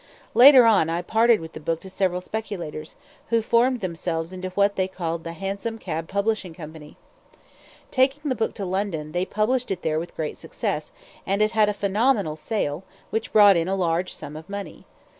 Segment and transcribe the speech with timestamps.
[0.33, 2.95] Later on I parted with the book to several speculators,
[3.29, 6.97] who formed themselves into what they called "The Hansom Cab Publishing Company."
[7.91, 10.91] Taking the book to London, they published it there with great success,
[11.27, 14.85] and it had a phenomenal sale, which brought in a large sum of money.